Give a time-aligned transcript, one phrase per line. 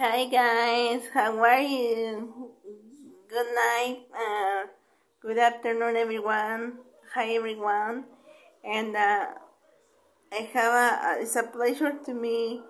[0.00, 2.52] Hi guys, how are you?
[3.28, 4.64] Good night, uh,
[5.20, 6.78] good afternoon everyone.
[7.12, 8.04] Hi everyone,
[8.64, 9.26] and uh,
[10.32, 12.62] I have a, it's a pleasure to me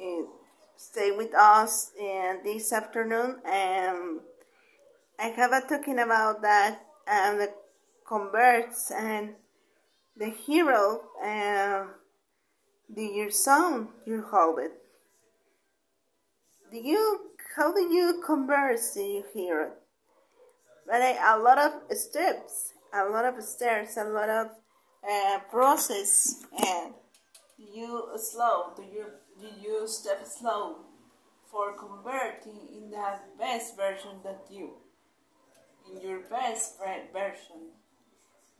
[0.00, 0.26] uh,
[0.76, 3.40] stay with us uh, this afternoon.
[3.44, 4.20] And
[5.18, 7.52] I have a talking about that and the
[8.06, 9.34] converts and
[10.16, 11.88] the hero and
[12.88, 14.83] the your song you hold it.
[16.74, 19.74] Do you how do you converse do it?
[20.84, 24.48] But a lot of steps, a lot of stairs, a lot of
[25.08, 26.94] uh, process, and
[27.56, 28.72] you slow.
[28.76, 29.06] Do you
[29.40, 30.78] do you step slow
[31.48, 34.72] for converting in that best version that you,
[35.88, 36.80] in your best
[37.12, 37.70] version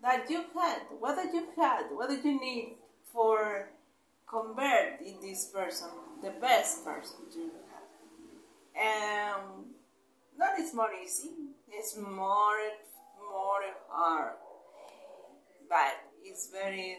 [0.02, 2.77] that you had, what did you had, what did you need
[3.12, 3.70] for
[4.28, 5.88] convert in this person,
[6.22, 7.50] the best person you.
[8.84, 9.66] Um,
[10.59, 11.31] it's more easy.
[11.69, 12.61] It's more
[13.19, 14.34] more hard,
[15.69, 16.98] but it's very.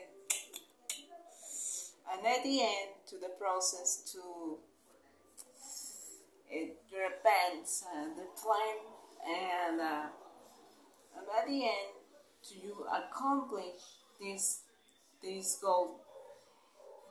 [2.12, 4.58] And at the end, to the process to
[6.50, 8.78] it depends uh, the plan
[9.28, 10.08] and uh,
[11.18, 11.94] and at the end
[12.48, 13.82] to you accomplish
[14.22, 14.62] this
[15.22, 16.02] this goal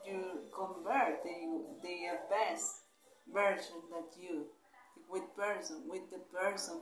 [0.05, 0.21] you
[0.53, 1.97] convert the, the
[2.29, 2.83] best
[3.33, 4.45] version that you
[5.09, 6.81] with person with the person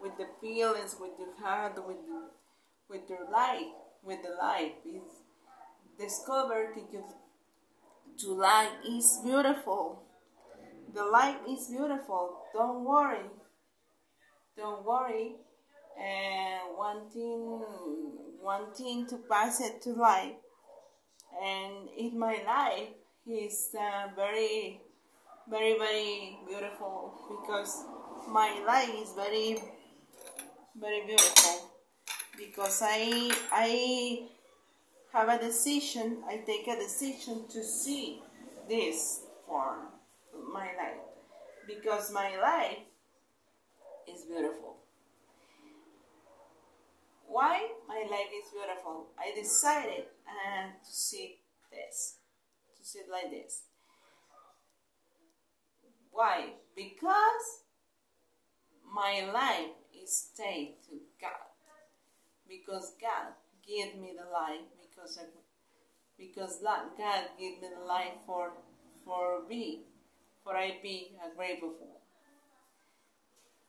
[0.00, 2.30] with the feelings with the heart with the,
[2.88, 3.72] with your life
[4.06, 4.72] with the life.
[4.86, 5.02] Is
[5.98, 7.04] discover that
[8.18, 10.02] to life is beautiful.
[10.94, 12.38] The life is beautiful.
[12.54, 13.28] Don't worry.
[14.56, 15.36] Don't worry.
[15.98, 17.62] And wanting
[18.40, 20.36] wanting to pass it to life.
[21.42, 22.94] And in my life
[23.26, 24.80] is uh, very
[25.48, 27.84] very very beautiful because
[28.28, 29.56] my life is very
[30.78, 31.70] very beautiful.
[32.36, 34.26] Because i i
[35.12, 38.20] have a decision i take a decision to see
[38.68, 39.76] this for
[40.52, 41.00] my life.
[41.66, 42.78] Because my life
[44.12, 44.76] is beautiful.
[47.28, 49.06] Why my life is beautiful?
[49.18, 51.38] I decided uh, to see
[51.70, 52.16] this
[52.78, 53.62] to see it like this
[56.16, 56.54] why?
[56.74, 57.62] Because
[58.92, 61.52] my life is tied to god.
[62.48, 63.34] Because god
[63.66, 65.24] gave me the life because I,
[66.16, 68.52] because god gave me the life for
[69.04, 69.80] for me
[70.42, 72.00] for i be a grateful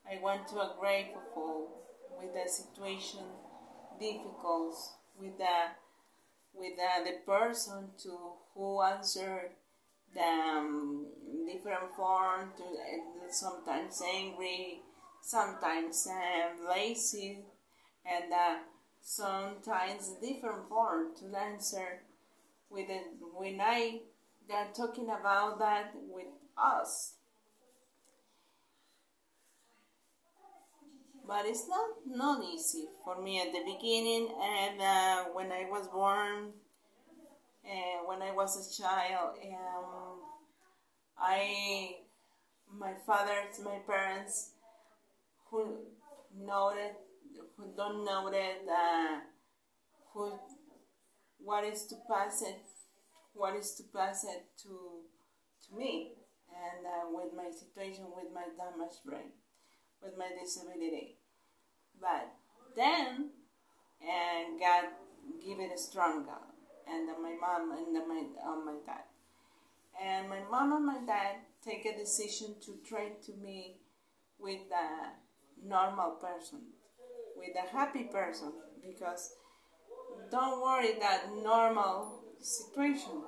[0.10, 1.82] i want to a grateful
[2.20, 3.26] with the situation
[4.00, 4.76] difficult
[5.20, 5.58] with the
[6.54, 8.18] with the, the person to
[8.54, 9.67] who answer the
[10.20, 11.08] um,
[11.46, 14.82] different form to uh, sometimes angry
[15.22, 17.40] sometimes um, lazy
[18.06, 18.56] and uh,
[19.02, 22.02] sometimes different form to answer
[22.70, 23.04] with it.
[23.36, 24.00] When i
[24.48, 26.28] they're talking about that with
[26.58, 27.14] us.
[31.28, 35.88] But it's not not easy for me at the beginning and uh, when I was
[35.90, 36.54] born
[37.64, 40.07] and uh, when I was a child um,
[41.20, 41.98] I
[42.72, 44.52] my father's my parents
[45.50, 45.78] who
[46.36, 46.96] know it
[47.56, 49.20] who don't know it uh,
[50.14, 50.34] who
[51.40, 52.62] what is to pass it
[53.34, 55.02] what is to pass it to
[55.68, 56.12] to me
[56.50, 59.32] and uh, with my situation with my damaged brain
[60.02, 61.18] with my disability.
[62.00, 62.30] But
[62.76, 63.32] then,
[64.02, 64.86] and God
[65.44, 66.54] give it a strong God,
[66.88, 69.06] and my mom and my uh, my dad,
[70.02, 73.78] and my mom and my dad take a decision to try to me
[74.40, 76.62] with a normal person,
[77.36, 78.54] with a happy person,
[78.86, 79.34] because
[80.32, 83.24] don't worry that normal situation.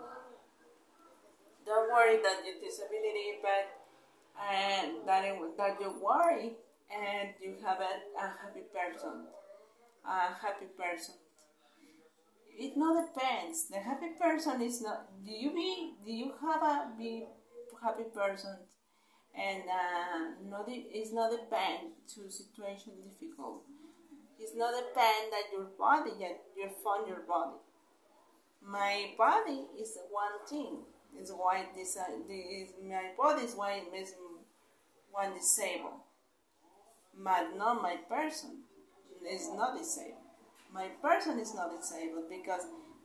[1.66, 3.79] Don't worry that your disability, but
[4.52, 6.53] and that, it, that you worry
[6.90, 9.26] and you have a, a happy person,
[10.05, 11.16] a happy person.
[12.59, 13.70] It not depends.
[13.70, 15.08] The happy person is not.
[15.23, 15.94] Do you be?
[16.06, 17.26] Do you have a be
[17.82, 18.58] happy person?
[19.34, 23.64] And uh, not it's not depend to situation difficult.
[24.38, 27.56] It's not depend that your body that you find your body.
[28.62, 30.79] My body is one thing.
[31.17, 34.14] Is why this, uh, this my body is why it's
[35.12, 36.02] one disabled,
[37.17, 38.59] but not my person
[39.28, 40.28] is not disabled.
[40.73, 42.61] My person is not disabled because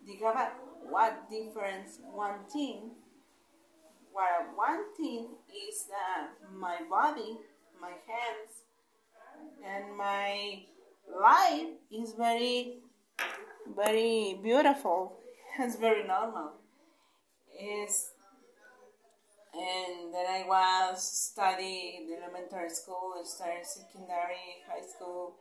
[0.07, 0.53] they have
[0.89, 2.91] what difference one thing
[4.15, 7.37] well, one thing is that my body,
[7.81, 8.63] my hands,
[9.67, 10.63] and my
[11.11, 12.79] life is very,
[13.75, 15.19] very beautiful.
[15.59, 16.53] It's very normal.
[17.61, 18.11] Is
[19.55, 25.35] and then I was studying elementary school, started secondary, high school,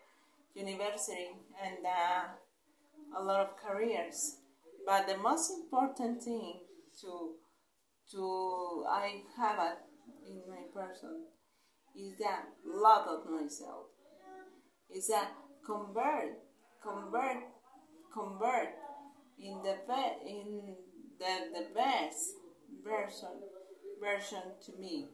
[0.53, 1.29] university,
[1.63, 4.37] and uh, a lot of careers.
[4.85, 6.61] But the most important thing
[7.01, 7.35] to
[8.11, 9.77] to I have a,
[10.27, 11.25] in my person
[11.95, 13.87] is that love of myself.
[14.93, 15.31] Is that
[15.65, 16.37] convert,
[16.81, 17.43] convert,
[18.13, 18.69] convert
[19.39, 20.75] in the be- in
[21.19, 22.33] the, the best
[22.83, 23.41] version
[24.01, 25.07] version to me.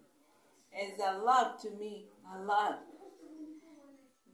[0.72, 2.80] Is a love to me, a love.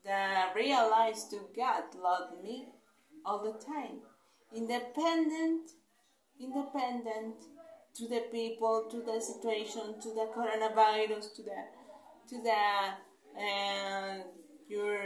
[0.06, 2.68] That realize to God love me
[3.26, 4.02] all the time.
[4.56, 5.72] Independent,
[6.40, 7.36] independent
[7.96, 11.58] to the people, to the situation, to the coronavirus, to the
[12.30, 14.24] to the and
[14.68, 14.98] your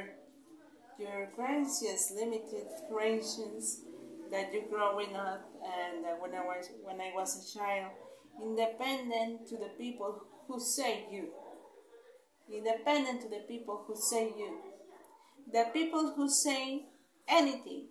[1.00, 3.81] your gracious limited creations
[4.31, 7.92] that you growing up and when I was when I was a child,
[8.42, 11.30] independent to the people who say you.
[12.52, 14.57] Independent to the people who say you.
[15.51, 16.86] The people who say
[17.28, 17.88] anything.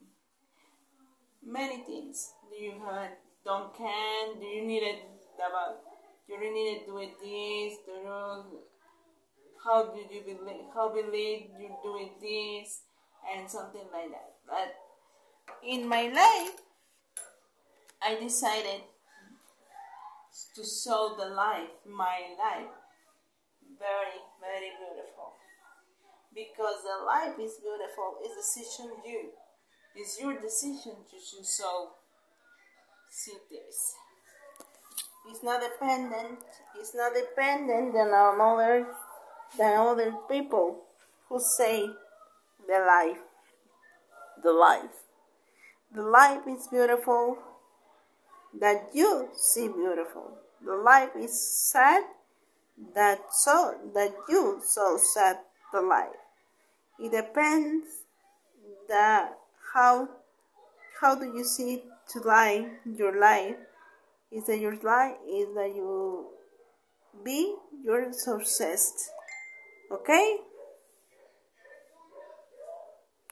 [1.45, 2.35] Many things.
[2.51, 3.11] Do you have
[3.45, 4.39] don't can?
[4.39, 5.03] Do you need it
[5.37, 5.81] about
[6.29, 7.79] you really need to do it this?
[7.87, 8.61] Do you
[9.65, 12.83] how did you believe how believe you doing this
[13.35, 14.35] and something like that.
[14.47, 14.75] But
[15.67, 16.55] in my life
[18.03, 18.83] I decided
[20.55, 22.71] to show the life, my life,
[23.79, 25.35] very, very beautiful.
[26.39, 29.31] Because the life is beautiful, is decision you.
[29.97, 31.89] It's your decision to show
[33.11, 33.97] see this.
[35.29, 36.39] It's not dependent.
[36.79, 38.87] It's not dependent on other
[39.59, 40.85] than other people
[41.29, 41.91] who say
[42.69, 43.19] the life.
[44.41, 44.97] The life.
[45.93, 47.39] The life is beautiful
[48.61, 50.39] that you see beautiful.
[50.65, 51.35] The life is
[51.73, 52.05] sad
[52.95, 55.39] that so that you so sad
[55.73, 56.18] the life.
[56.99, 57.87] It depends
[58.89, 59.39] that
[59.75, 60.09] how
[61.01, 63.57] how do you see to life your life.
[64.31, 66.27] Is that your life is that you
[67.25, 69.11] be your success
[69.91, 70.39] okay